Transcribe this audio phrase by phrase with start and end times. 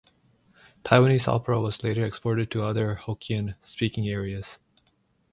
[0.83, 4.57] Taiwanese opera was later exported to other Hokkien-speaking areas.